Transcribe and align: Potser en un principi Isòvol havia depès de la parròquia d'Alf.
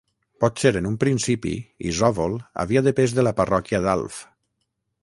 Potser 0.43 0.71
en 0.79 0.87
un 0.91 0.95
principi 1.03 1.53
Isòvol 1.91 2.35
havia 2.65 2.85
depès 2.89 3.15
de 3.21 3.29
la 3.31 3.35
parròquia 3.43 3.85
d'Alf. 3.87 4.23